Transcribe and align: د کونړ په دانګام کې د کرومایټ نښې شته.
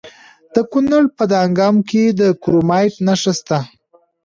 د 0.53 0.55
کونړ 0.71 1.03
په 1.17 1.23
دانګام 1.31 1.75
کې 1.89 2.03
د 2.19 2.21
کرومایټ 2.43 2.95
نښې 3.05 3.33
شته. 3.39 3.59